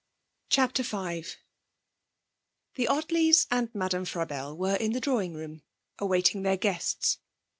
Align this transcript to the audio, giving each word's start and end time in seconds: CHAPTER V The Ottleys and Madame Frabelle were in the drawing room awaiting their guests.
CHAPTER 0.49 0.81
V 0.81 1.25
The 2.73 2.87
Ottleys 2.87 3.45
and 3.51 3.69
Madame 3.75 4.05
Frabelle 4.05 4.57
were 4.57 4.73
in 4.75 4.93
the 4.93 4.99
drawing 4.99 5.35
room 5.35 5.61
awaiting 5.99 6.41
their 6.41 6.57
guests. 6.57 7.19